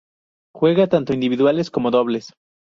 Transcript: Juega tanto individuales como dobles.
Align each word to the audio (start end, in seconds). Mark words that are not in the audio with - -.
Juega 0.55 0.87
tanto 0.87 1.13
individuales 1.13 1.69
como 1.69 1.91
dobles. 1.91 2.33